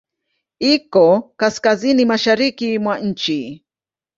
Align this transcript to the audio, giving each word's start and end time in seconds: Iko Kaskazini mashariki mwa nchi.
Iko 0.73 1.05
Kaskazini 1.39 2.03
mashariki 2.11 2.67
mwa 2.83 2.95
nchi. 3.07 3.39